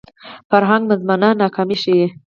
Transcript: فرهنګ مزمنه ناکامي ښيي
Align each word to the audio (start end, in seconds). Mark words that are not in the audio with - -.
فرهنګ 0.49 0.83
مزمنه 0.89 1.29
ناکامي 1.41 1.77
ښيي 1.81 2.05